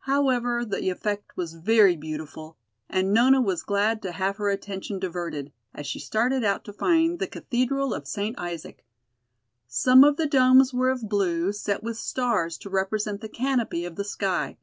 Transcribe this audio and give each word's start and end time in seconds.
However, 0.00 0.62
the 0.66 0.90
effect 0.90 1.38
was 1.38 1.54
very 1.54 1.96
beautiful, 1.96 2.58
and 2.90 3.14
Nona 3.14 3.40
was 3.40 3.62
glad 3.62 4.02
to 4.02 4.12
have 4.12 4.36
her 4.36 4.50
attention 4.50 4.98
diverted, 4.98 5.52
as 5.72 5.86
she 5.86 5.98
started 5.98 6.44
out 6.44 6.66
to 6.66 6.72
find 6.74 7.18
the 7.18 7.26
Cathedral 7.26 7.94
of 7.94 8.06
St. 8.06 8.38
Isaac. 8.38 8.84
Some 9.66 10.04
of 10.04 10.18
the 10.18 10.26
domes 10.26 10.74
were 10.74 10.90
of 10.90 11.08
blue, 11.08 11.50
set 11.52 11.82
with 11.82 11.96
stars 11.96 12.58
to 12.58 12.68
represent 12.68 13.22
the 13.22 13.28
canopy 13.30 13.86
of 13.86 13.96
the 13.96 14.04
sky. 14.04 14.58